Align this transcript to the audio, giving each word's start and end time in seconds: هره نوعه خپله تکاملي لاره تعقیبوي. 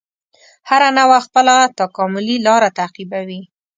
هره 0.69 0.89
نوعه 0.97 1.19
خپله 1.25 1.55
تکاملي 1.79 2.37
لاره 2.47 2.69
تعقیبوي. 2.79 3.41